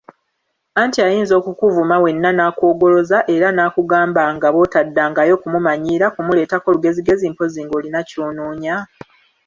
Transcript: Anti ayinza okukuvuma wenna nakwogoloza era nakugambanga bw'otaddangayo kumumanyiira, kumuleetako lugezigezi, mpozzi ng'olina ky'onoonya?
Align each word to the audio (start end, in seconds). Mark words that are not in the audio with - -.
Anti 0.81 0.99
ayinza 1.07 1.33
okukuvuma 1.39 1.95
wenna 2.03 2.29
nakwogoloza 2.37 3.17
era 3.35 3.47
nakugambanga 3.51 4.47
bw'otaddangayo 4.53 5.33
kumumanyiira, 5.41 6.05
kumuleetako 6.15 6.67
lugezigezi, 6.75 7.25
mpozzi 7.33 7.59
ng'olina 7.65 7.99
ky'onoonya? 8.09 8.75